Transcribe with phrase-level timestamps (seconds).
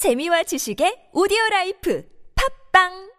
[0.00, 2.03] 재미와 지식의 오디오 라이프
[2.73, 3.11] 팝빵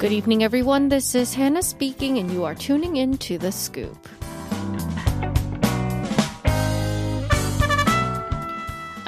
[0.00, 0.88] Good evening, everyone.
[0.88, 3.96] This is Hannah speaking, and you are tuning in to The Scoop.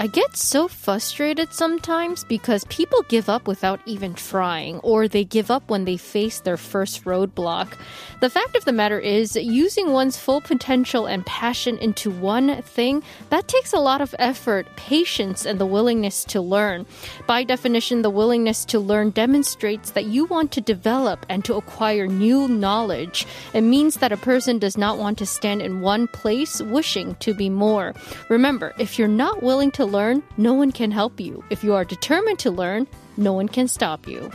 [0.05, 5.51] I get so frustrated sometimes because people give up without even trying, or they give
[5.51, 7.73] up when they face their first roadblock.
[8.21, 13.03] The fact of the matter is, using one's full potential and passion into one thing,
[13.31, 16.85] that takes a lot of effort, patience, and the willingness to learn.
[17.27, 22.07] By definition, the willingness to learn demonstrates that you want to develop and to acquire
[22.07, 23.27] new knowledge.
[23.55, 27.33] It means that a person does not want to stand in one place wishing to
[27.33, 27.95] be more.
[28.29, 31.44] Remember, if you're not willing to learn, no one can help you.
[31.50, 34.32] If you are determined to learn, no one can stop you.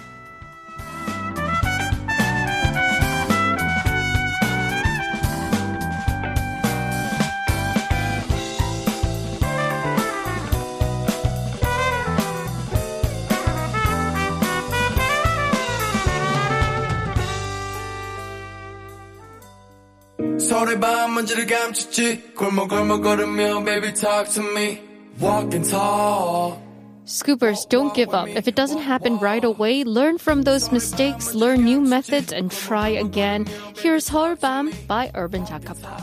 [20.39, 24.88] 서울의 밤 먼지를 감췄지 골목골목 걸으며 baby talk to me
[25.20, 26.62] walking tall
[27.10, 28.28] Scoopers, don't give up.
[28.28, 32.90] If it doesn't happen right away, learn from those mistakes, learn new methods, and try
[32.90, 33.48] again.
[33.76, 35.98] Here's Bam by Urban Zakapa.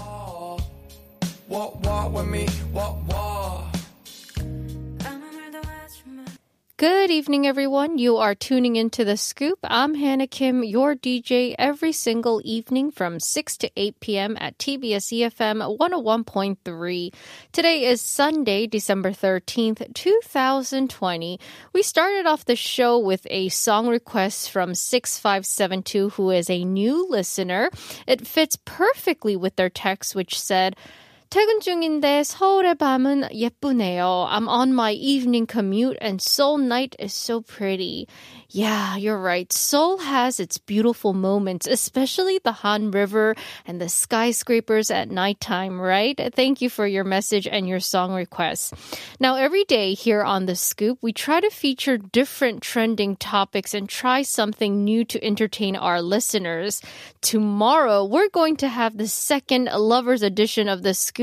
[1.47, 3.76] walk walk with me walk walk
[6.79, 7.97] Good evening, everyone.
[7.97, 9.59] You are tuning into The Scoop.
[9.65, 14.37] I'm Hannah Kim, your DJ every single evening from 6 to 8 p.m.
[14.39, 17.15] at TBS EFM 101.3.
[17.51, 21.41] Today is Sunday, December 13th, 2020.
[21.73, 27.09] We started off the show with a song request from 6572, who is a new
[27.09, 27.71] listener.
[28.07, 30.77] It fits perfectly with their text, which said,
[31.32, 34.28] 퇴근 중인데 서울의 밤은 예쁘네요.
[34.30, 38.06] I'm on my evening commute and Seoul night is so pretty.
[38.50, 39.48] Yeah, you're right.
[39.54, 43.34] Seoul has its beautiful moments, especially the Han River
[43.66, 46.20] and the skyscrapers at nighttime, right?
[46.36, 48.74] Thank you for your message and your song requests.
[49.22, 53.88] Now, every day here on The Scoop, we try to feature different trending topics and
[53.88, 56.82] try something new to entertain our listeners.
[57.22, 61.15] Tomorrow, we're going to have the second Lovers edition of The Scoop.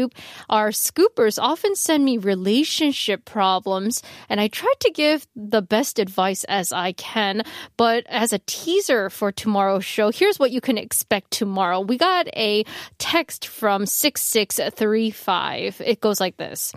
[0.49, 6.44] Our scoopers often send me relationship problems, and I try to give the best advice
[6.44, 7.43] as I can.
[7.77, 11.81] But as a teaser for tomorrow's show, here's what you can expect tomorrow.
[11.81, 12.65] We got a
[12.99, 15.81] text from 6635.
[15.84, 16.72] It goes like this.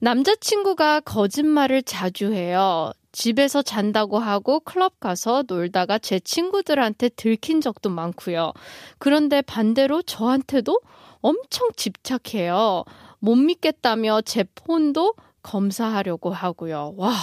[0.00, 2.92] 남자친구가 거짓말을 자주 해요.
[3.12, 8.52] 집에서 잔다고 하고 클럽 가서 놀다가 제 친구들한테 들킨 적도 많고요.
[8.98, 10.78] 그런데 반대로 저한테도
[11.20, 12.84] 엄청 집착해요.
[13.18, 16.94] 못 믿겠다며 제 폰도 검사하려고 하고요.
[16.96, 17.14] 와.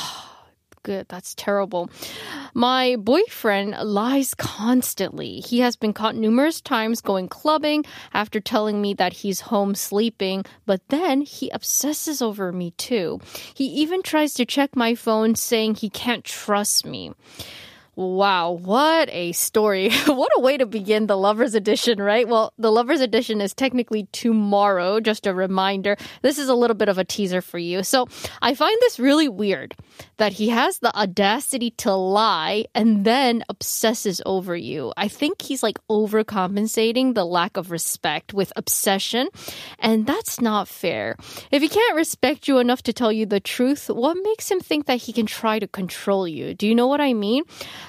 [0.83, 1.07] Good.
[1.07, 1.89] That's terrible.
[2.53, 5.39] My boyfriend lies constantly.
[5.39, 10.43] He has been caught numerous times going clubbing after telling me that he's home sleeping,
[10.65, 13.21] but then he obsesses over me too.
[13.55, 17.13] He even tries to check my phone saying he can't trust me.
[17.98, 19.90] Wow, what a story.
[20.06, 22.28] what a way to begin the Lovers Edition, right?
[22.28, 25.96] Well, the Lovers Edition is technically tomorrow, just a reminder.
[26.22, 27.82] This is a little bit of a teaser for you.
[27.82, 28.06] So
[28.40, 29.74] I find this really weird
[30.18, 34.92] that he has the audacity to lie and then obsesses over you.
[34.96, 39.26] I think he's like overcompensating the lack of respect with obsession,
[39.80, 41.16] and that's not fair.
[41.50, 44.86] If he can't respect you enough to tell you the truth, what makes him think
[44.86, 46.54] that he can try to control you?
[46.54, 47.42] Do you know what I mean?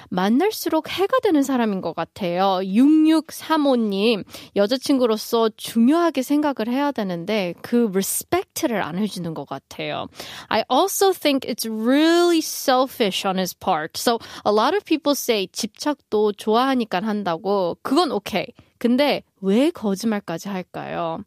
[0.08, 2.60] 만날수록 해가 되는 사람인 것 같아요.
[2.62, 4.24] 6635님,
[4.56, 10.08] 여자친구로서 중요하게 생각을 해야 되는데 그 respect를 안 해주는 것 같아요.
[10.48, 13.98] I also think it's really selfish on his part.
[13.98, 17.76] So a lot of people say 집착도 좋아하니까 한다고.
[17.82, 18.46] 그건 오케이.
[18.78, 21.22] 근데 왜 거짓말까지 할까요?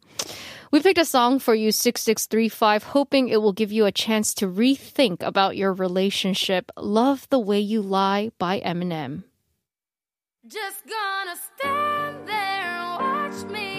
[0.74, 4.48] We picked a song for you, 6635, hoping it will give you a chance to
[4.48, 6.72] rethink about your relationship.
[6.76, 9.22] Love the Way You Lie by Eminem.
[10.48, 13.73] Just gonna stand there and watch me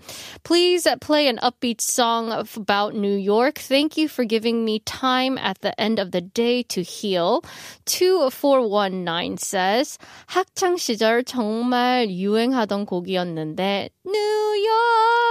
[0.43, 3.59] Please play an upbeat song about New York.
[3.59, 7.41] Thank you for giving me time at the end of the day to heal.
[7.87, 14.74] 2419 says, 학창 시절 정말 유행하던 곡이었는데, 뉴욕!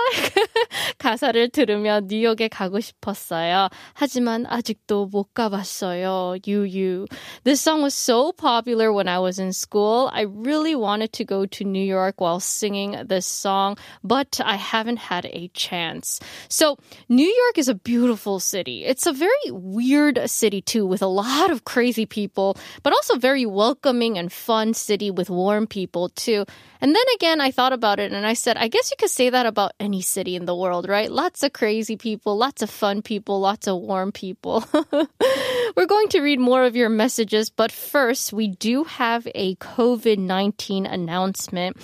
[0.99, 3.69] 가사를 들으며 뉴욕에 가고 싶었어요.
[3.95, 6.37] 하지만 아직도 못 가봤어요.
[6.47, 7.07] 유유.
[7.45, 10.11] This song was so popular when I was in school.
[10.13, 14.99] I really wanted to go to New York while singing this song, but I haven't
[14.99, 16.21] had a chance.
[16.49, 16.77] So,
[17.09, 18.85] New York is a beautiful city.
[18.85, 23.47] It's a very weird city too, with a lot of crazy people, but also very
[23.47, 26.45] welcoming and fun city with warm people too.
[26.81, 29.30] And then again, I thought about it and I said, I guess you could say
[29.30, 31.12] that about any city in the world, right?
[31.12, 34.64] Lots of crazy people, lots of fun people, lots of warm people.
[35.76, 40.18] We're going to read more of your messages, but first, we do have a COVID
[40.18, 41.78] 19 announcement.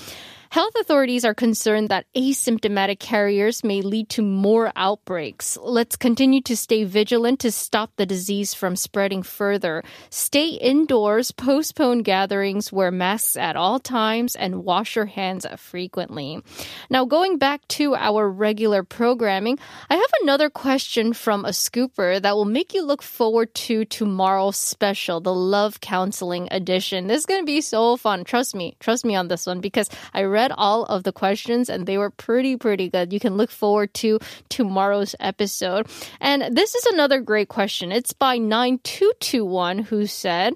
[0.53, 5.57] Health authorities are concerned that asymptomatic carriers may lead to more outbreaks.
[5.59, 9.83] Let's continue to stay vigilant to stop the disease from spreading further.
[10.11, 16.39] Stay indoors, postpone gatherings, wear masks at all times, and wash your hands frequently.
[16.88, 19.57] Now, going back to our regular programming,
[19.89, 24.57] I have another question from a scooper that will make you look forward to tomorrow's
[24.57, 27.07] special, the Love Counseling Edition.
[27.07, 28.23] This is going to be so fun.
[28.23, 28.77] Trust me.
[28.79, 32.10] Trust me on this one because I read all of the questions and they were
[32.10, 33.12] pretty, pretty good.
[33.12, 35.86] You can look forward to tomorrow's episode.
[36.20, 37.92] And this is another great question.
[37.92, 40.54] It's by 9221 who said,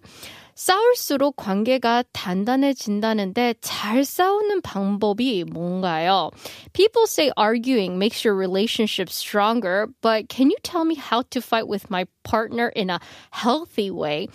[0.55, 6.31] 싸울수록 관계가 단단해진다는데 잘 싸우는 방법이 뭔가요?
[6.73, 11.67] People say arguing makes your relationship stronger, but can you tell me how to fight
[11.67, 13.01] with my partner in a
[13.33, 14.29] healthy way?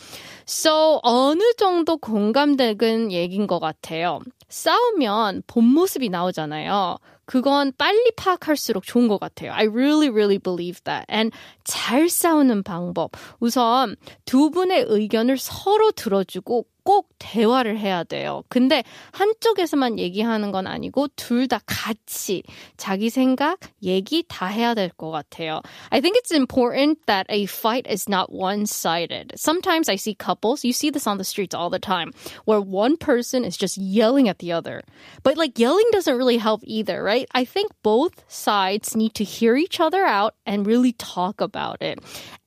[0.45, 4.22] So 어느 정도 공감되는 얘기인 것 같아요.
[4.52, 6.99] 싸우면 본 모습이 나오잖아요.
[7.25, 9.52] 그건 빨리 파악할수록 좋은 것 같아요.
[9.52, 11.06] I really, really believe that.
[11.10, 11.34] And
[11.64, 13.12] 잘 싸우는 방법.
[13.40, 13.96] 우선
[14.26, 18.44] 두 분의 의견을 서로 들어주고 꼭 대화를 해야 돼요.
[18.48, 22.44] 근데 한쪽에서만 얘기하는 건 아니고 둘 다 같이
[22.78, 25.62] 자기 생각, 얘기 다 해야 될 것 같아요.
[25.92, 29.34] I think it's important that a fight is not one-sided.
[29.36, 32.12] Sometimes I see couples, you see this on the streets all the time,
[32.45, 34.81] where one person is just yelling at the other.
[35.24, 37.28] But like yelling doesn't really help either, right?
[37.36, 42.00] I think both sides need to hear each other out and really talk about it.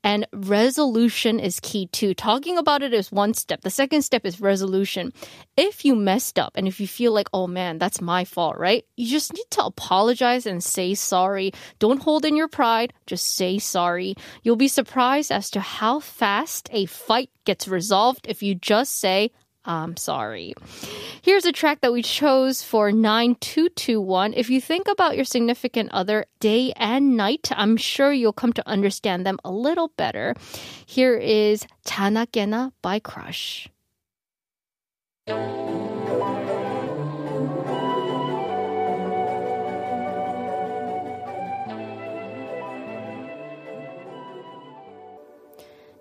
[0.05, 2.13] And resolution is key too.
[2.13, 3.61] Talking about it is one step.
[3.61, 5.11] The second step is resolution.
[5.57, 8.85] If you messed up and if you feel like, oh man, that's my fault, right?
[8.95, 11.53] You just need to apologize and say sorry.
[11.79, 12.93] Don't hold in your pride.
[13.07, 14.13] Just say sorry.
[14.43, 19.31] You'll be surprised as to how fast a fight gets resolved if you just say,
[19.65, 20.53] I'm sorry.
[21.21, 24.33] Here's a track that we chose for 9221.
[24.33, 28.67] If you think about your significant other day and night, I'm sure you'll come to
[28.67, 30.35] understand them a little better.
[30.85, 33.69] Here is Tanakena by Crush.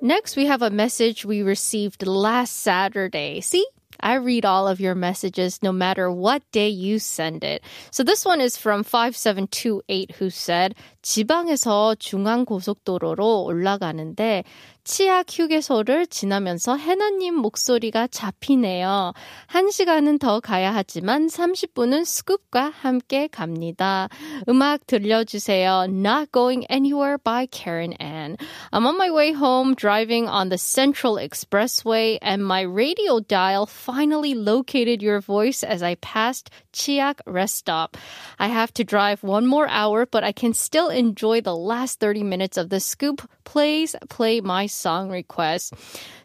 [0.04, 3.42] Next, we have a message we received last Saturday.
[3.42, 3.66] See?
[4.02, 7.62] I read all of your messages no matter what day you send it.
[7.92, 14.46] So this one is from 5728 who said, 지방에서 중앙고속도로로 올라가는데
[14.85, 19.15] 치악 휴게소를 지나면서 해나님 목소리가 잡히네요.
[19.49, 24.09] 1시간은 더 가야 하지만 30분은 스쿱과 함께 갑니다.
[24.49, 25.87] 음악 들려주세요.
[25.89, 28.37] Not going anywhere by Keren Ann.
[28.73, 34.35] I'm on my way home driving on the Central Expressway and my radio dial finally
[34.35, 37.97] located your voice as I passed Chiak rest stop.
[38.39, 42.23] I have to drive one more hour, but I can still enjoy the last 30
[42.23, 45.75] minutes of the scoop please play my song request.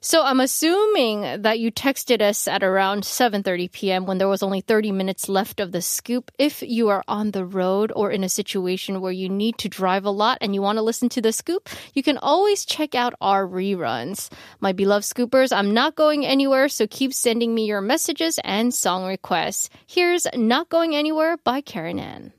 [0.02, 4.06] So I'm assuming that you texted us at around 7:30 p.m.
[4.06, 6.32] when there was only 30 minutes left of the scoop.
[6.38, 10.06] If you are on the road or in a situation where you need to drive
[10.06, 13.14] a lot and you want to listen to the scoop, you can always check out
[13.20, 14.30] our reruns.
[14.60, 19.06] My beloved scoopers, I'm not going anywhere, so keep sending me your messages and song
[19.06, 19.70] requests.
[19.86, 22.34] Here's Not Going Anywhere by Keren Ann.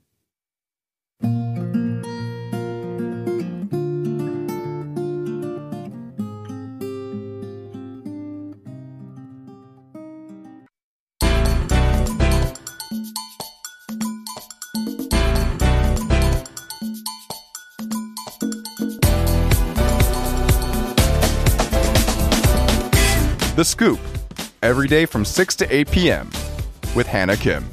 [23.61, 24.01] The Scoop,
[24.63, 26.31] every day from 6 to 8 p.m.
[26.95, 27.69] with Hannah Kim.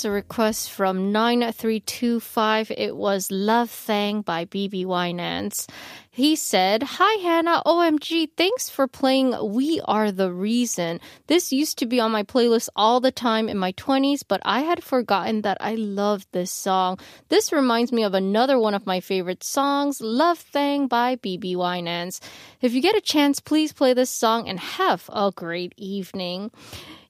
[0.00, 2.70] Was a request from 9325.
[2.70, 5.66] It was Love Thang by BeBe Winans.
[6.10, 11.00] He said, Hi Hannah, OMG, thanks for playing We Are the Reason.
[11.26, 14.60] This used to be on my playlist all the time in my 20s, but I
[14.60, 16.98] had forgotten that I loved this song.
[17.28, 22.22] This reminds me of another one of my favorite songs, Love Thang by BeBe Winans.
[22.62, 26.52] If you get a chance, please play this song and have a great evening.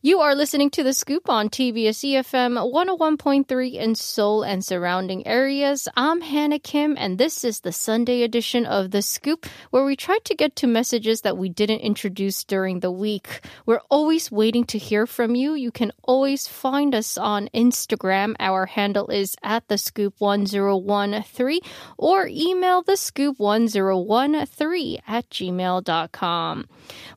[0.03, 5.89] You are listening to The Scoop on TBS EFM 101.3 in Seoul and surrounding areas.
[5.95, 10.17] I'm Hannah Kim, and this is the Sunday edition of The Scoop, where we try
[10.25, 13.43] to get to messages that we didn't introduce during the week.
[13.67, 15.53] We're always waiting to hear from you.
[15.53, 18.37] You can always find us on Instagram.
[18.41, 21.61] Our handle is at The Scoop 1013
[21.99, 26.69] or email The Scoop 1013 at gmail.com.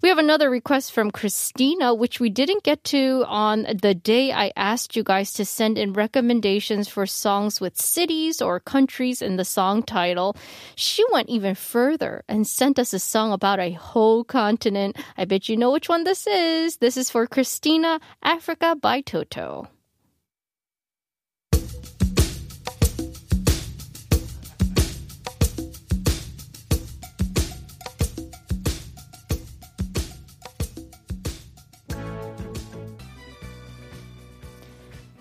[0.01, 4.51] We have another request from Christina, which we didn't get to on the day I
[4.55, 9.45] asked you guys to send in recommendations for songs with cities or countries in the
[9.45, 10.35] song title.
[10.75, 14.97] She went even further and sent us a song about a whole continent.
[15.17, 16.77] I bet you know which one this is.
[16.77, 19.67] This is for Christina, Africa by Toto.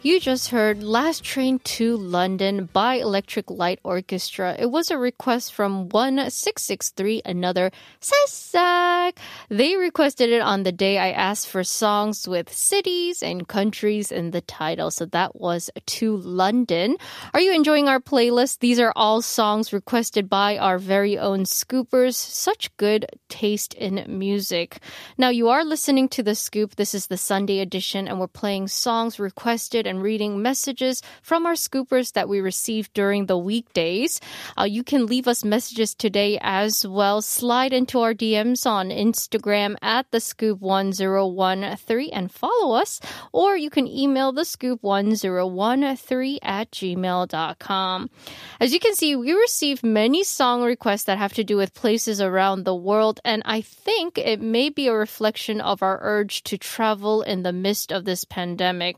[0.05, 4.57] You just heard Last Train to London by Electric Light Orchestra.
[4.59, 9.17] It was a request from 1663, another Sasak.
[9.49, 14.33] They requested it on the day I asked for songs with cities and countries in
[14.33, 14.91] the title.
[14.91, 16.97] So that was to London.
[17.33, 18.59] Are you enjoying our playlist?
[18.59, 22.17] These are all songs requested by our very own scoopers.
[22.17, 24.81] Such good taste in music.
[25.17, 26.75] Now you are listening to The Scoop.
[26.75, 31.53] This is the Sunday edition and we're playing songs requested and reading messages from our
[31.53, 34.21] scoopers that we received during the weekdays.
[34.59, 37.21] Uh, you can leave us messages today as well.
[37.21, 43.01] Slide into our DMs on Instagram at the scoop 1013 and follow us,
[43.33, 48.11] or you can email the scoop 1013 at gmail.com.
[48.59, 52.19] As you can see, we received many song requests that have to do with places
[52.23, 56.57] around the world, and I think it may be a reflection of our urge to
[56.57, 58.97] travel in the midst of this pandemic.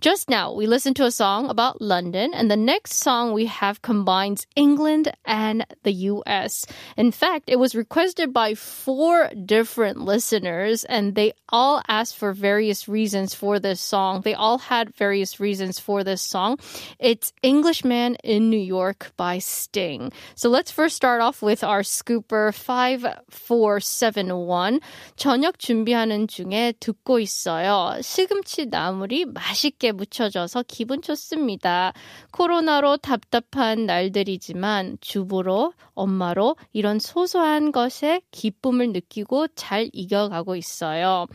[0.00, 3.81] Just now, we listened to a song about London, and the next song we have
[3.81, 6.65] combines England and the US.
[6.97, 12.89] In fact, it was requested by four different listeners, and they all asked for various
[12.89, 14.19] reasons for this song.
[14.21, 16.59] They all had various reasons for this song.
[16.99, 20.11] It's Englishman in New York by Sting.
[20.35, 24.81] So let's first start off with our scooper 5471.
[25.15, 28.01] 저녁 준비하는 중에 듣고 있어요.
[28.01, 31.93] 시금치 나물이 맛있게 묻혀져서 기분 좋습니다.
[32.31, 41.27] 코로나로 답답한 날들이지만 주부로, 엄마로 이런 소소한 것에 기쁨을 느끼고 잘 이겨가고 있어요.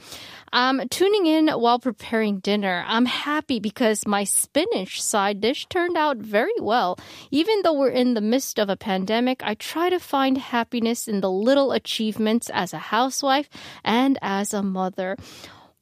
[0.53, 2.85] I'm tuning in while preparing dinner.
[2.89, 6.97] I'm happy because my spinach side dish turned out very well.
[7.31, 11.21] Even though we're in the midst of a pandemic, I try to find happiness in
[11.21, 13.49] the little achievements as a housewife
[13.85, 15.17] and as a mother.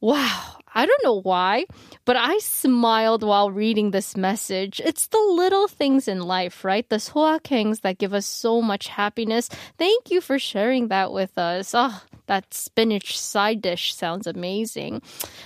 [0.02, 0.58] Wow.
[0.74, 1.66] I don't know why,
[2.06, 4.80] but I smiled while reading this message.
[4.84, 6.88] It's the little things in life, right?
[6.88, 9.50] The soakengs that give us so much happiness.
[9.78, 11.74] Thank you for sharing that with us.
[11.76, 15.02] Oh, that spinach side dish sounds amazing.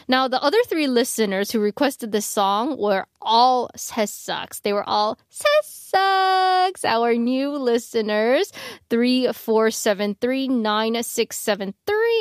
[0.07, 4.61] Now, the other three listeners who requested this song were all sessucks.
[4.61, 8.52] They were all sessucks 싹s, our new listeners.
[8.90, 11.74] 34739673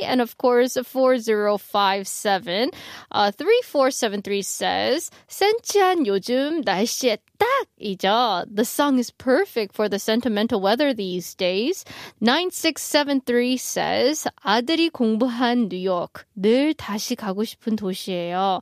[0.04, 2.70] and of course 4057.
[3.12, 8.46] Uh, 3473 says, 센치한 요즘 날씨에 딱이죠.
[8.54, 11.86] The song is perfect for the sentimental weather these days.
[12.20, 16.10] 9673 says, 아들이 공부한 뉴욕.
[16.36, 18.62] 늘 다시 가고 싶은 도시예요.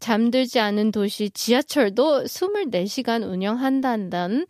[0.00, 4.46] 잠들지 않은 도시 지하철도 24시간 운영한다는.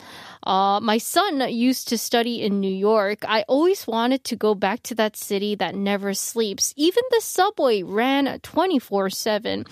[0.47, 3.25] Uh, my son used to study in New York.
[3.26, 6.75] I always wanted to go back to that city that never sleeps.
[6.76, 9.64] Even the subway ran 24/7.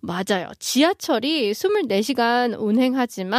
[0.00, 0.52] 맞아요.
[0.58, 3.37] 지하철이 24시간 운행하지만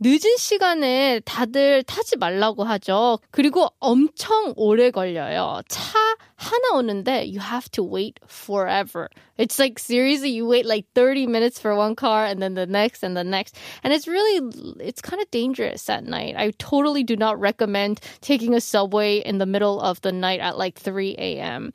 [0.00, 3.18] 늦은 시간에 다들 타지 말라고 하죠.
[3.30, 5.60] 그리고 엄청 오래 걸려요.
[5.68, 5.98] 차
[6.37, 9.09] 하나 오는데 you have to wait forever.
[9.37, 13.03] It's like seriously you wait like 30 minutes for one car and then the next
[13.03, 13.57] and the next.
[13.83, 16.35] And it's really it's kind of dangerous at night.
[16.37, 20.57] I totally do not recommend taking a subway in the middle of the night at
[20.57, 21.73] like 3 a.m.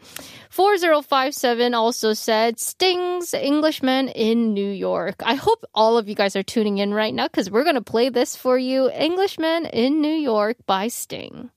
[0.51, 5.17] 4057 also said Sting's Englishman in New York.
[5.25, 7.83] I hope all of you guys are tuning in right now because we're going to
[7.83, 11.51] play this for you Englishman in New York by Sting.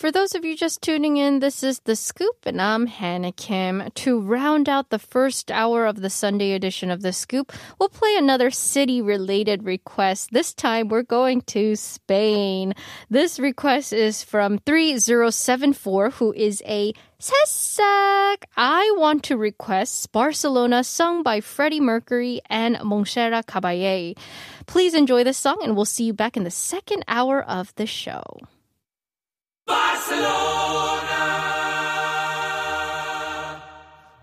[0.00, 3.90] For those of you just tuning in, this is The Scoop, and I'm Hannah Kim.
[3.96, 8.16] To round out the first hour of the Sunday edition of The Scoop, we'll play
[8.16, 10.30] another city related request.
[10.32, 12.72] This time we're going to Spain.
[13.10, 18.44] This request is from 3074, who is a 새싹.
[18.56, 24.16] I want to request Barcelona sung by Freddie Mercury and Montserrat Caballé.
[24.64, 27.84] Please enjoy this song, and we'll see you back in the second hour of the
[27.84, 28.24] show.
[29.70, 31.22] Barcelona,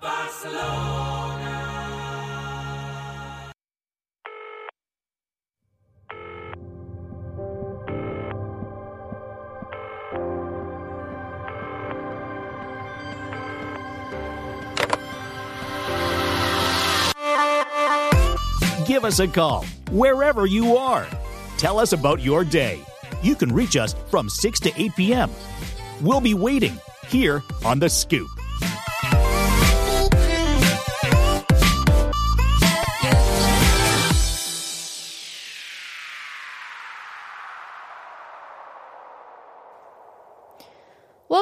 [0.02, 0.98] Barcelona.
[18.86, 21.08] Give us a call wherever you are.
[21.58, 22.82] Tell us about your day.
[23.22, 25.32] You can reach us from 6 to 8 p.m.
[26.02, 28.37] We'll be waiting here on The Scoop.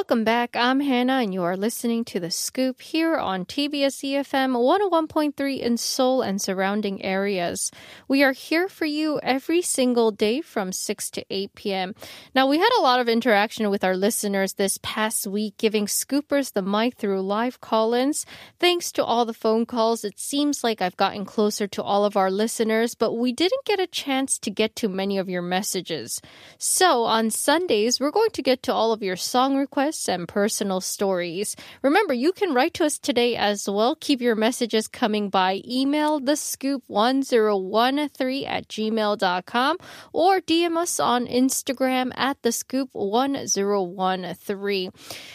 [0.06, 0.56] Welcome back.
[0.56, 5.78] I'm Hannah, and you are listening to The Scoop here on TBS EFM 101.3 in
[5.78, 7.72] Seoul and surrounding areas.
[8.08, 11.96] We are here for you every single day from 6 to 8 p.m.
[12.36, 16.54] Now, we had a lot of interaction with our listeners this past week, giving scoopers
[16.54, 18.28] the mic through live call ins.
[18.60, 22.16] Thanks to all the phone calls, it seems like I've gotten closer to all of
[22.16, 26.22] our listeners, but we didn't get a chance to get to many of your messages.
[26.60, 30.82] So, on Sundays, we're going to get to all of your song requests and personal
[30.82, 31.56] stories.
[31.82, 33.96] Remember, you can write to us today as well.
[33.96, 39.78] Keep your messages coming by email, thescoop1013 at gmail.com,
[40.14, 44.94] or DM us on Instagram at thescoop1013.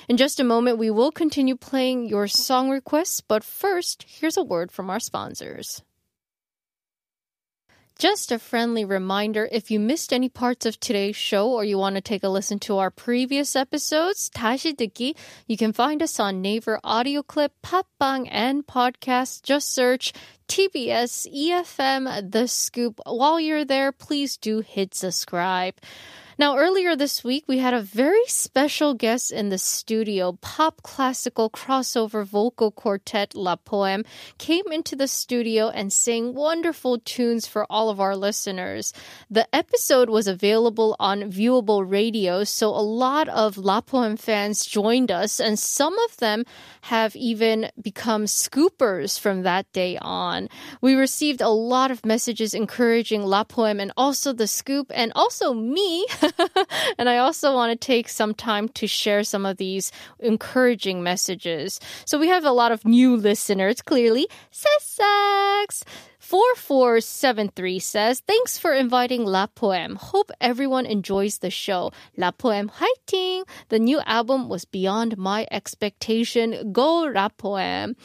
[0.08, 4.42] In just a moment, we will continue playing your song requests, but first, here's a
[4.42, 5.82] word from our sponsors.
[8.00, 11.96] Just a friendly reminder if you missed any parts of today's show or you want
[11.96, 15.14] to take a listen to our previous episodes, 다시 듣기,
[15.46, 19.42] you can find us on Naver Audio Clip, Podbbang, and Podcast.
[19.42, 20.14] Just search
[20.48, 23.02] TBS EFM The Scoop.
[23.04, 25.74] While you're there, please do hit subscribe.
[26.40, 30.38] Now, earlier this week, we had a very special guest in the studio.
[30.40, 34.06] Pop classical crossover vocal quartet La Poème
[34.38, 38.94] came into the studio and sang wonderful tunes for all of our listeners.
[39.30, 45.10] The episode was available on Viewable Radio, so a lot of La Poème fans joined
[45.10, 46.44] us, and some of them
[46.84, 50.48] have even become scoopers from that day on.
[50.80, 55.52] We received a lot of messages encouraging La Poème and also the scoop, and also
[55.52, 56.06] me
[56.98, 61.80] and I also want to take some time to share some of these encouraging messages.
[62.04, 64.28] So we have a lot of new listeners, clearly.
[64.52, 65.82] Sesax!
[66.29, 69.95] 4473 says, Thanks for inviting La Poème.
[69.95, 71.91] Hope everyone enjoys the show.
[72.17, 73.43] La Poème fighting!
[73.69, 76.71] The new album was beyond my expectation.
[76.71, 77.95] Go La Poème.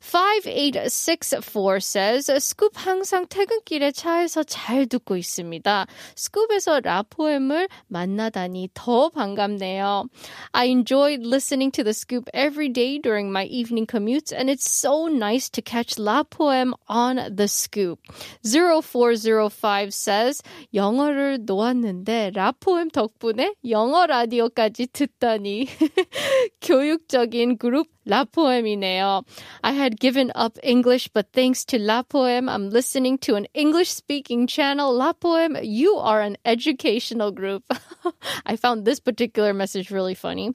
[0.00, 5.86] 5864 says, 스쿱 항상 퇴근길에 차에서 잘 듣고 있습니다.
[6.16, 10.06] 스쿱에서 라포엠을 만나다니 더 반갑네요.
[10.52, 15.06] I enjoyed listening to the scoop every day during my evening commutes, and it's so
[15.06, 17.63] nice to catch La Poem on the scoop.
[17.64, 20.42] 0405 says,
[20.74, 25.66] 영어를 놓았는데 라포엠 덕분에 영어 라디오까지 듣다니.
[26.60, 29.22] 교육적인 그룹 La Poem이네요.
[29.62, 33.90] I had given up English, but thanks to La Poem, I'm listening to an English
[33.90, 34.92] speaking channel.
[34.92, 37.62] La Poem, you are an educational group.
[38.46, 40.50] I found this particular message really funny.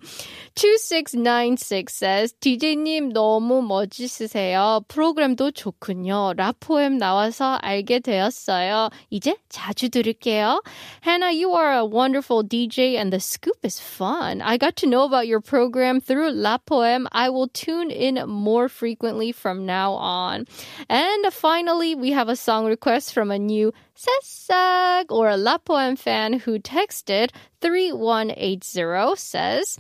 [0.56, 4.84] 2696 says, DJ님 너무 멋지으세요.
[4.88, 6.34] 프로그램도 좋군요.
[6.36, 8.90] 라포엠 나와서 알게 되었어요.
[9.10, 10.62] 이제 자주 들을게요.
[11.02, 14.42] Hannah, you are a wonderful DJ and the scoop is fun.
[14.42, 17.08] I got to know about your program through La Poem.
[17.12, 20.46] I will tune in more frequently from now on.
[20.90, 25.96] And finally, we have a song request from a new Sesag or a La Poem
[25.96, 29.80] fan who texted 3180 says,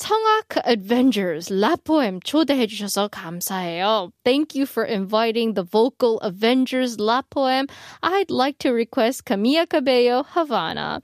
[0.00, 4.10] 성악 Avengers 라포엠 초대해 주셔서 감사해요.
[4.24, 7.68] Thank you for inviting the vocal Avengers 라포엠.
[8.02, 11.02] I'd like to request Camila Cabello Havana.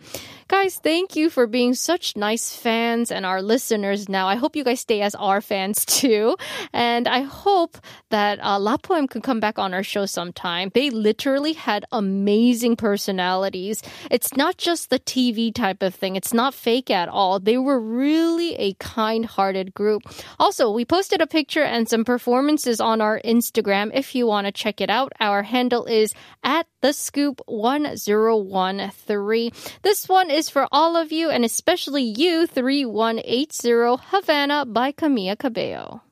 [0.48, 4.28] Guys, thank you for being such nice fans and our listeners now.
[4.28, 6.36] I hope you guys stay as our fans too.
[6.72, 7.78] And I hope
[8.10, 10.70] that uh, La Poem can come back on our show sometime.
[10.72, 13.82] They literally had amazing personalities.
[14.08, 16.14] It's not just the TV type of thing.
[16.14, 17.40] It's not fake at all.
[17.40, 20.02] They were really a kind-hearted group.
[20.38, 23.90] Also, we posted a picture and some performances on our Instagram.
[23.92, 29.50] If you want to check it out, our handle is at the scoop 1013.
[29.82, 36.02] This one is for all of you and especially you 3180 Havana by Camila Cabello.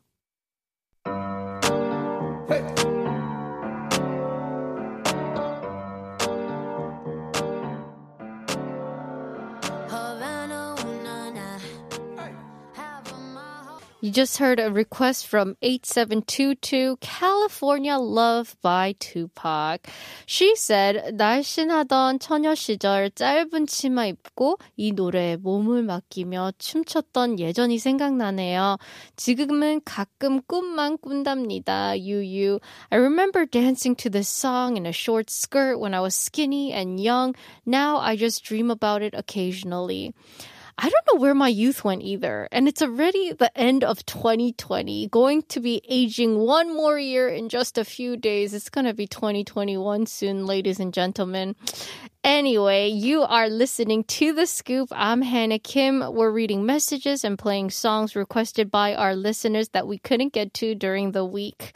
[14.04, 19.89] You just heard a request from 8722 California Love by Tupac.
[20.26, 28.78] She said, 날씬하던 처녀 시절 짧은 치마 입고 이 노래에 몸을 맡기며 춤췄던 예전이 생각나네요.
[29.18, 32.00] 지금은 가끔 꿈만 꾼답니다.
[32.00, 32.62] 유유.
[32.92, 37.02] I remember dancing to this song in a short skirt when I was skinny and
[37.04, 37.36] young.
[37.65, 40.13] Now I just dream about it occasionally.
[40.77, 42.49] I don't know where my youth went either.
[42.51, 47.49] And it's already the end of 2020, going to be aging one more year in
[47.49, 48.53] just a few days.
[48.55, 51.55] It's going to be 2021 soon, ladies and gentlemen.
[52.25, 54.89] Anyway, you are listening to The Scoop.
[54.93, 56.03] I'm Hannah Kim.
[56.15, 60.75] We're reading messages and playing songs requested by our listeners that we couldn't get to
[60.75, 61.75] during the week.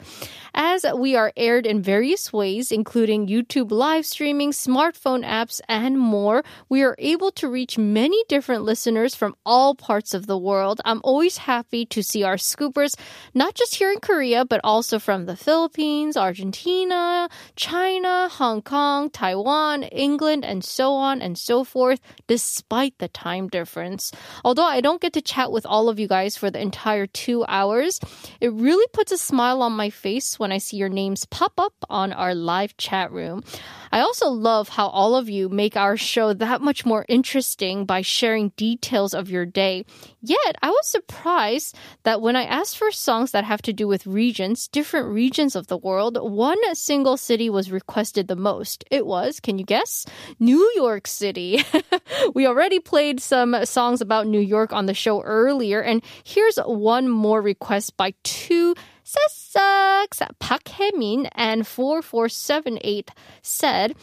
[0.55, 6.43] As we are aired in various ways, including YouTube live streaming, smartphone apps, and more,
[6.67, 10.81] we are able to reach many different listeners from all parts of the world.
[10.83, 12.95] I'm always happy to see our scoopers,
[13.35, 19.83] not just here in Korea, but also from the Philippines, Argentina, China, Hong Kong, Taiwan,
[19.83, 24.11] England, and so on and so forth, despite the time difference.
[24.43, 27.45] Although I don't get to chat with all of you guys for the entire two
[27.47, 27.99] hours,
[28.41, 31.73] it really puts a smile on my face when I see your names pop up
[31.89, 33.43] on our live chat room.
[33.91, 38.01] I also love how all of you make our show that much more interesting by
[38.01, 39.85] sharing details of your day.
[40.21, 44.05] Yet, I was surprised that when I asked for songs that have to do with
[44.05, 48.83] regions, different regions of the world, one single city was requested the most.
[48.91, 50.05] It was, can you guess?
[50.38, 51.64] New York City.
[52.34, 57.08] we already played some songs about New York on the show earlier, and here's one
[57.08, 60.20] more request by two Sussex.
[60.40, 63.10] 박혜민 and 4478
[63.42, 63.94] said,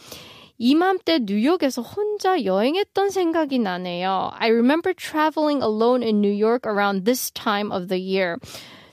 [0.58, 4.32] 이맘때 뉴욕에서 혼자 여행했던 생각이 나네요.
[4.38, 8.38] I remember traveling alone in New York around this time of the year.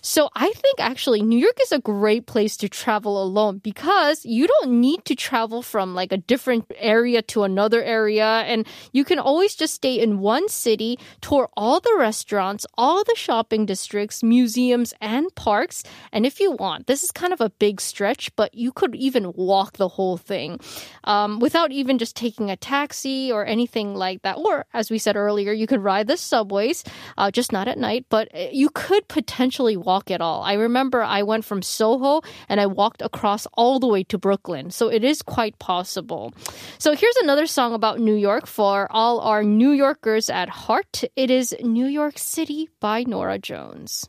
[0.07, 4.47] So I think actually New York is a great place to travel alone because you
[4.47, 8.45] don't need to travel from like a different area to another area.
[8.45, 13.15] And you can always just stay in one city, tour all the restaurants, all the
[13.17, 15.83] shopping districts, museums, and parks.
[16.13, 19.33] And if you want, this is kind of a big stretch, but you could even
[19.33, 20.61] walk the whole thing
[21.05, 24.37] um, without even just taking a taxi or anything like that.
[24.37, 26.85] Or, as we said earlier, you could ride the subways,
[27.17, 30.43] uh, just not at night, but uh, you could potentially walk it all.
[30.43, 34.71] I remember I went from Soho and I walked across all the way to Brooklyn.
[34.71, 36.33] So it is quite possible.
[36.79, 41.05] So here's another song about New York for all our New Yorkers at heart.
[41.17, 44.09] It is New York City by Norah Jones.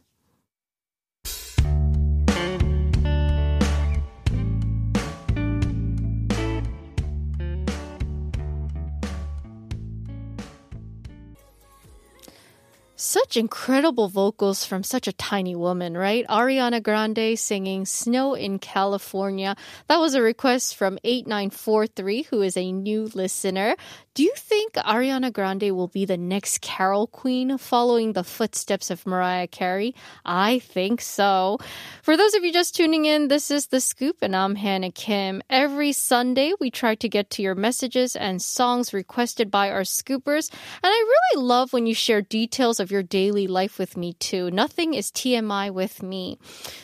[12.98, 16.26] Such incredible vocals from such a tiny woman, right?
[16.30, 19.58] Ariana Grande singing Snow in California.
[19.90, 23.76] That was a request from 8943, who is a new listener.
[24.14, 29.06] Do you think Ariana Grande will be the next Carol Queen following the footsteps of
[29.06, 29.94] Mariah Carey?
[30.24, 31.58] I think so.
[32.02, 35.42] For those of you just tuning in, this is The Scoop and I'm Hannah Kim.
[35.50, 40.50] Every Sunday, we try to get to your messages and songs requested by our scoopers.
[40.82, 44.14] And I really love when you share details of of your daily life with me
[44.14, 44.52] too.
[44.52, 46.38] Nothing is TMI with me.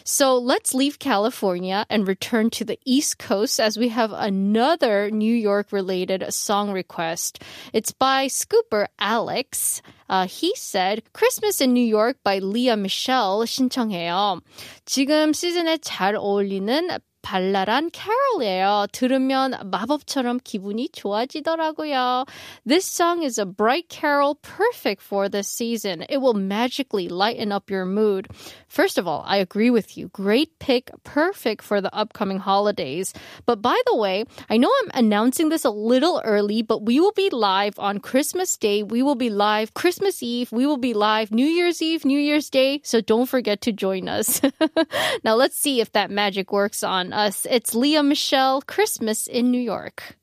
[0.03, 5.33] So let's leave California and return to the East Coast as we have another New
[5.33, 7.43] York related song request.
[7.71, 9.83] It's by Scooper Alex.
[10.09, 14.41] Uh, he said Christmas in New York by Lea Michele 신청해요.
[14.87, 16.89] 지금 시즌에 잘 어울리는
[17.26, 18.87] 발랄한 캐롤이에요.
[18.92, 22.24] 들으면 마법처럼 기분이 좋아지더라고요.
[22.64, 26.07] This song is a bright carol perfect for this season.
[26.09, 28.29] It will magically lighten up your mood.
[28.68, 30.07] First of all, I agree with you.
[30.14, 33.12] Great pick, perfect for the upcoming holidays.
[33.44, 37.16] But by the way, I know I'm announcing this a little early, but we will
[37.16, 38.85] be live on Christmas Day.
[38.85, 40.52] We will be live Christmas Eve.
[40.52, 42.83] We will be live New Year's Eve, New Year's Day.
[42.85, 44.40] So don't forget to join us.
[45.24, 47.47] now let's see if that magic works on us.
[47.50, 50.17] It's Lea Michele, Christmas in New York.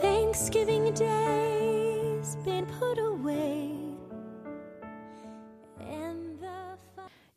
[0.00, 3.76] Thanksgiving Day's been put away.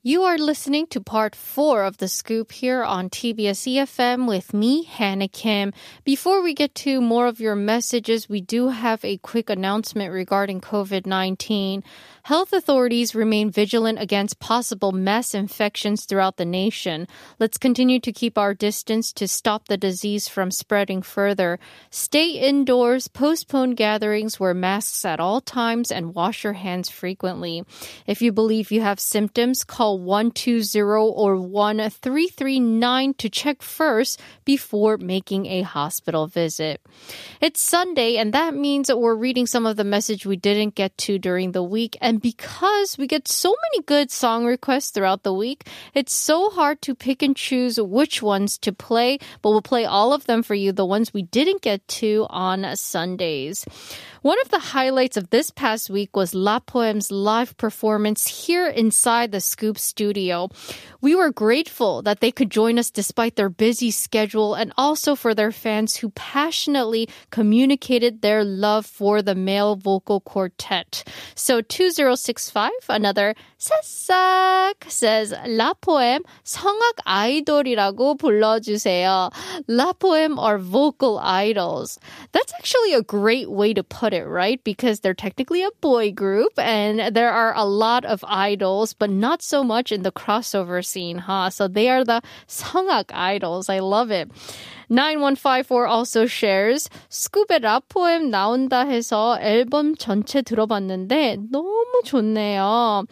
[0.01, 4.83] You are listening to part four of the scoop here on TBS EFM with me,
[4.83, 5.73] Hannah Kim.
[6.05, 10.61] Before we get to more of your messages, we do have a quick announcement regarding
[10.61, 11.83] COVID 19.
[12.29, 17.07] Health authorities remain vigilant against possible mass infections throughout the nation.
[17.39, 21.57] Let's continue to keep our distance to stop the disease from spreading further.
[21.89, 27.63] Stay indoors, postpone gatherings, wear masks at all times, and wash your hands frequently.
[28.05, 35.47] If you believe you have symptoms, call 120 or 1339 to check first before making
[35.47, 36.79] a hospital visit.
[37.41, 40.95] It's Sunday, and that means that we're reading some of the message we didn't get
[40.99, 41.97] to during the week.
[41.99, 46.81] And because we get so many good song requests throughout the week, it's so hard
[46.83, 50.55] to pick and choose which ones to play, but we'll play all of them for
[50.55, 53.65] you, the ones we didn't get to on Sundays.
[54.24, 59.32] One of the highlights of this past week was La Poeme's live performance here inside
[59.32, 60.48] the Scoop studio.
[61.02, 65.34] We were grateful that they could join us despite their busy schedule and also for
[65.34, 71.04] their fans who passionately communicated their love for the male vocal quartet.
[71.34, 79.30] So 2065, another 새싹 says La Poeme 성악 아이돌이라고 불러주세요.
[79.68, 81.98] La Poeme are vocal idols.
[82.32, 84.62] That's actually a great way to put it, right?
[84.64, 89.42] Because they're technically a boy group and there are a lot of idols, but not
[89.42, 91.50] so much in the crossover scene, huh?
[91.50, 93.68] So they are the 성악 idols.
[93.68, 94.30] I love it.
[94.88, 103.04] 9154 also shares 스쿱의 랍 포엠 나온다 해서 앨범 전체 들어봤는데 너무 좋네요.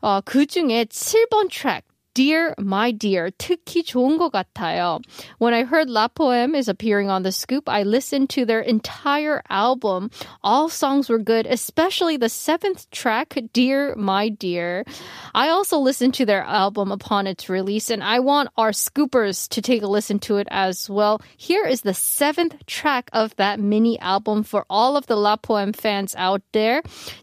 [0.00, 1.84] 어, 그 중에 7번 트랙
[2.18, 4.98] Dear My Dear 특히 좋은 것 같아요.
[5.38, 9.40] When I heard La Poeme is appearing on the scoop, I listened to their entire
[9.48, 10.10] album.
[10.42, 14.84] All songs were good, especially the seventh track, Dear My Dear.
[15.32, 19.62] I also listened to their album upon its release, and I want our scoopers to
[19.62, 21.22] take a listen to it as well.
[21.36, 25.72] Here is the seventh track of that mini album for all of the La Poeme
[25.72, 26.82] fans out there.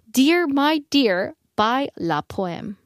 [0.10, 2.78] Dear My Dear by La Poeme.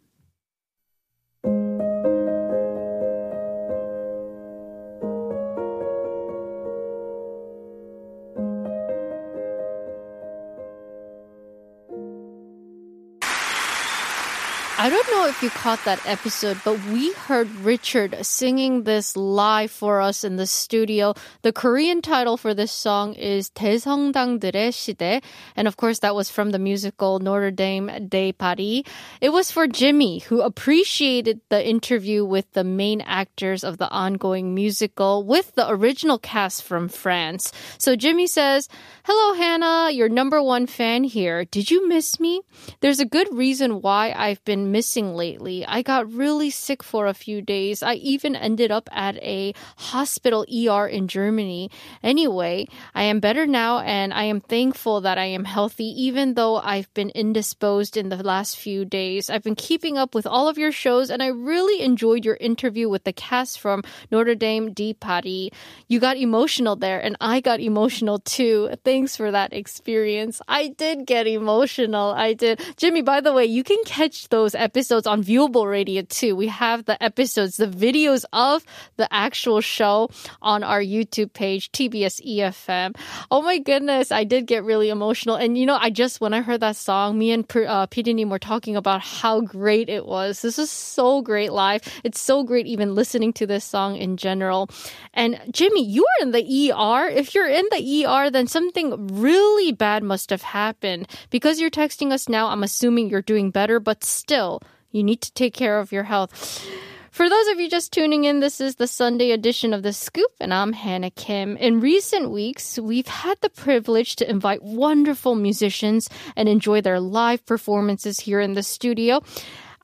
[14.85, 19.72] I don't know if you caught that episode, but we heard Richard singing this live
[19.72, 21.14] for us in the studio.
[21.44, 25.22] The Korean title for this song is 대성당들의 시대.
[25.56, 28.84] And of course, that was from the musical Notre Dame de Paris.
[29.22, 34.56] It was for Jimmy, who appreciated the interview with the main actors of the ongoing
[34.56, 37.52] musical with the original cast from France.
[37.78, 38.68] So Jimmy says,
[39.04, 41.46] Hello, Hannah, your number one fan here.
[41.46, 42.42] Did you miss me?
[42.82, 45.65] There's a good reason why I've been missing lately.
[45.67, 47.83] I got really sick for a few days.
[47.83, 51.71] I even ended up at a hospital ER in Germany.
[52.03, 56.57] Anyway, I am better now and I am thankful that I am healthy even though
[56.57, 59.31] I've been indisposed in the last few days.
[59.31, 62.89] I've been keeping up with all of your shows and I really enjoyed your interview
[62.89, 65.51] with the cast from Notre Dame de Paris.
[65.89, 68.71] You got emotional there and I got emotional too.
[68.85, 70.41] Thanks for that experience.
[70.49, 72.13] I did get emotional.
[72.13, 72.61] I did.
[72.77, 76.37] Jimmy, by the way, you can catch those episodes on Viewable Radio too.
[76.37, 78.65] We have the episodes, the videos of
[78.97, 80.11] the actual show
[80.43, 82.97] on our YouTube page, TBS EFM.
[83.31, 85.37] Oh my goodness, I did get really emotional.
[85.37, 88.39] And you know, I just, when I heard that song, me and uh, PD님 were
[88.39, 90.43] talking about how great it was.
[90.43, 91.83] This is so great live.
[92.05, 94.69] It's so great even listening to this song in general.
[95.13, 97.09] And Jimmy, you are in the ER.
[97.09, 101.09] If you're in the ER, then something really bad must have happened.
[101.31, 104.61] Because you're texting us now, I'm assuming you're doing better, but still,
[104.95, 106.65] you need to take care of your health.
[107.11, 110.31] For those of you just tuning in, this is the Sunday edition of The Scoop,
[110.41, 111.57] and I'm Hanna Kim.
[111.57, 117.45] In recent weeks, we've had the privilege to invite wonderful musicians and enjoy their live
[117.45, 119.21] performances here in the studio.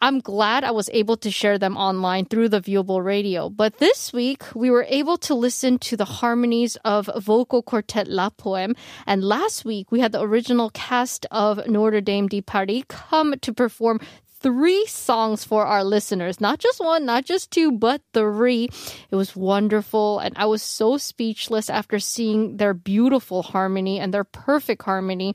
[0.02, 3.50] I'm glad I was able to share them online through the viewable radio.
[3.50, 8.30] But this week, we were able to listen to the harmonies of vocal quartet La
[8.30, 8.74] Poem.
[9.06, 13.52] And last week, we had the original cast of Notre Dame de Paris come to
[13.52, 14.00] perform
[14.40, 16.40] three songs for our listeners.
[16.40, 18.68] Not just one, not just two, but three.
[19.10, 20.18] It was wonderful.
[20.18, 25.34] And I was so speechless after seeing their beautiful harmony and their perfect harmony.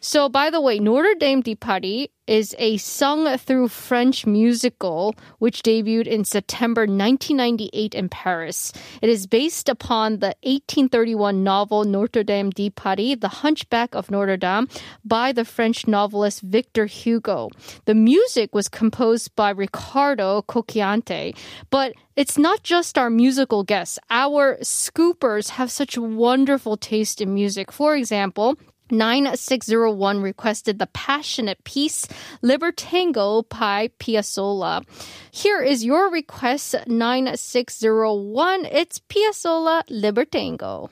[0.00, 5.62] So, by the way, Notre Dame de Paris is a sung through French musical which
[5.62, 8.72] debuted in September 1998 in Paris.
[9.02, 14.36] It is based upon the 1831 novel Notre Dame de Paris, The Hunchback of Notre
[14.36, 14.68] Dame,
[15.04, 17.50] by the French novelist Victor Hugo.
[17.84, 21.36] The music was composed by Riccardo Cocciante,
[21.70, 23.98] but it's not just our musical guests.
[24.10, 27.70] Our scoopers have such wonderful taste in music.
[27.70, 28.56] For example,
[28.90, 32.06] 9601 requested the passionate piece
[32.42, 34.84] Libertango by Piazzolla.
[35.30, 38.64] Here is your request 9601.
[38.66, 40.90] It's Piazzolla Libertango.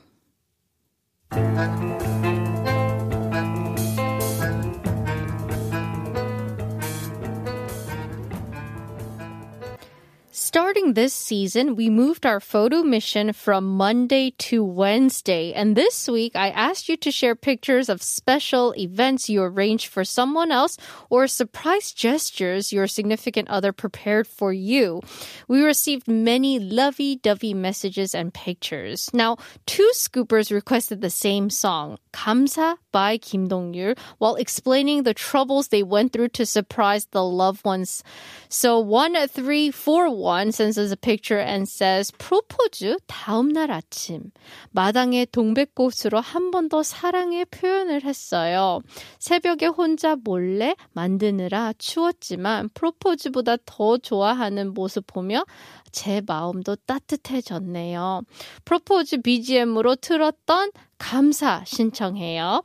[10.55, 15.53] Starting this season, we moved our photo mission from Monday to Wednesday.
[15.53, 20.05] And this week, I asked you to share pictures of special events you arranged for
[20.05, 20.77] someone else
[21.11, 25.03] or surprise gestures your significant other prepared for you.
[25.49, 29.11] We received many lovey dovey messages and pictures.
[29.13, 35.67] Now, two scoopers requested the same song, Kamsa by Kim Dong-ryul, while explaining the troubles
[35.67, 38.05] they went through to surprise the loved ones.
[38.49, 38.79] So
[40.45, 44.31] 1341 sends us a picture and says, 프로포즈 다음 날 아침.
[44.73, 48.81] 마당에 동백꽃으로 한 번 더 사랑의 표현을 했어요.
[49.19, 55.45] 새벽에 혼자 몰래 만드느라 추웠지만 프로포즈보다 더 좋아하는 모습 보며
[55.93, 58.23] 제 마음도 따뜻해졌네요.
[58.65, 62.63] 프로포즈 BGM으로 틀었던 감사 신청해요.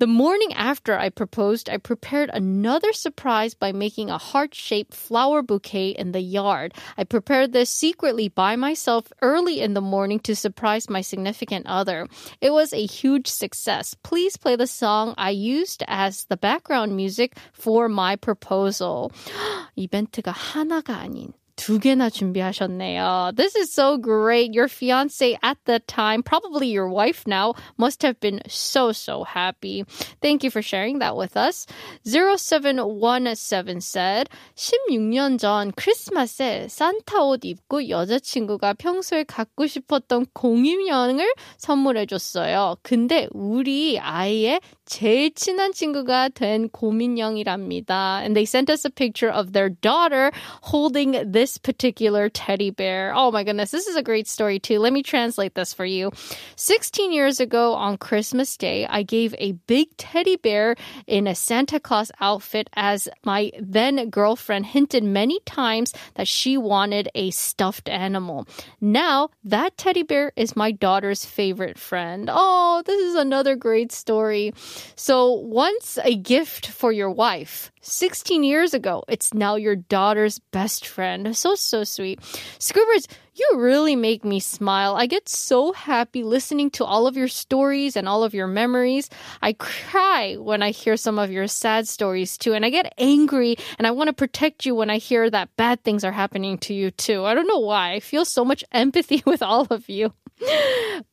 [0.00, 5.42] The morning after I proposed, I prepared another surprise by making a heart shaped flower
[5.42, 6.74] bouquet in the yard.
[6.98, 12.08] I prepared this secretly by myself early in the morning to surprise my significant other.
[12.40, 13.94] It was a huge success.
[14.02, 19.10] Please play the song I used as the background music for my proposal.
[19.76, 23.33] 이벤트가 하나가 아닌 두 개나 준비하셨네요.
[23.35, 24.51] This is so great.
[24.51, 29.85] Your fiance at the time, probably your wife now, must have been so, so happy.
[30.23, 31.67] Thank you for sharing that with us.
[32.03, 42.77] 0717 said, 16년 전 크리스마스에 산타 옷 입고 여자친구가 평소에 갖고 싶었던 공인형을 선물해줬어요.
[42.81, 48.22] 근데 우리 아이의 제일 친한 친구가 된 고민영이랍니다.
[48.22, 50.30] And they sent us a picture of their daughter
[50.62, 53.12] holding this particular teddy bear.
[53.14, 54.78] Oh my goodness, this is a great story too.
[54.78, 56.12] Let me translate this for you.
[56.54, 60.76] 16 years ago on Christmas Day, I gave a big teddy bear
[61.08, 67.08] in a Santa Claus outfit as my then girlfriend hinted many times that she wanted
[67.16, 68.46] a stuffed animal.
[68.80, 72.30] Now, that teddy bear is my daughter's favorite friend.
[72.32, 74.52] Oh, this is another great story.
[74.95, 80.87] So, once a gift for your wife, 16 years ago, it's now your daughter's best
[80.87, 81.35] friend.
[81.35, 82.19] So, so sweet.
[82.59, 84.95] Scoopers, you really make me smile.
[84.95, 89.09] I get so happy listening to all of your stories and all of your memories.
[89.41, 92.53] I cry when I hear some of your sad stories too.
[92.53, 95.83] And I get angry and I want to protect you when I hear that bad
[95.83, 97.23] things are happening to you too.
[97.23, 97.93] I don't know why.
[97.93, 100.13] I feel so much empathy with all of you.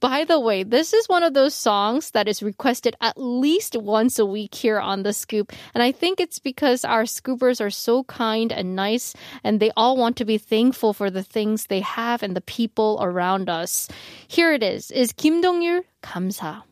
[0.01, 4.19] By the way, this is one of those songs that is requested at least once
[4.19, 5.53] a week here on The Scoop.
[5.75, 9.15] And I think it's because our scoopers are so kind and nice,
[9.45, 12.99] and they all want to be thankful for the things they have and the people
[13.01, 13.89] around us.
[14.27, 16.63] Here it is, is Kim Dong-ryul, 감사.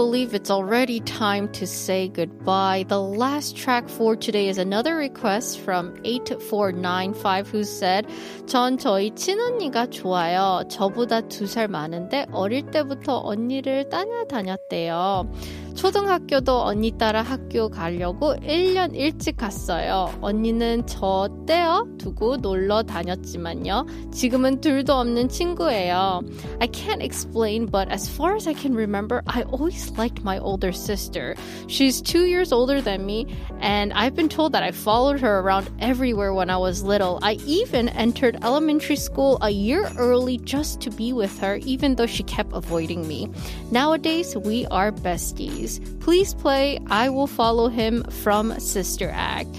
[0.00, 2.84] believe it's already time to say goodbye.
[2.88, 8.06] The last track for today is another request from 8495 who said,
[8.46, 10.64] 전 저희 친언니가 좋아요.
[10.68, 15.30] 저보다 두 살 많은데 어릴 때부터 언니를 따라다녔대요.
[15.76, 20.10] 초등학교도 언니 따라 학교 가려고 1년 일찍 갔어요.
[20.22, 23.84] 언니는 저 떼어 두고 놀러 다녔지만요.
[24.10, 26.22] 지금은 둘도 없는 친구예요.
[26.60, 30.72] I can't explain, but as far as I can remember, I always liked my older
[30.72, 31.36] sister.
[31.68, 33.26] She's two years older than me,
[33.60, 37.18] and I've been told that I followed her around everywhere when I was little.
[37.22, 42.06] I even entered elementary school a year early just to be with her, even though
[42.06, 43.28] she kept avoiding me.
[43.70, 45.59] Nowadays, we are besties.
[45.61, 49.49] please, please play I Will Follow Him from Sister Act.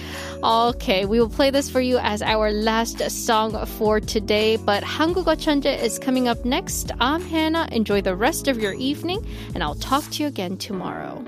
[0.43, 5.37] Okay, we will play this for you as our last song for today, but 한국어
[5.37, 6.91] 천재 is coming up next.
[6.99, 7.69] I'm Hanna.
[7.71, 9.25] Enjoy the rest of your evening,
[9.55, 11.25] and I'll talk to you again tomorrow.